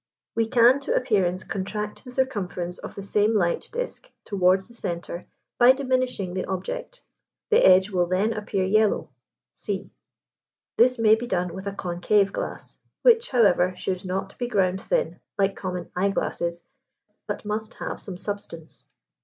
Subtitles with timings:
[0.33, 5.27] We can, to appearance, contract the circumference of the same light disk towards the centre
[5.59, 7.03] by diminishing the object;
[7.51, 9.11] the edge will then appear yellow
[9.53, 9.91] (C).
[10.75, 15.19] This may be done with a concave glass, which, however, should not be ground thin
[15.37, 16.63] like common eye glasses,
[17.27, 18.87] but must have some substance.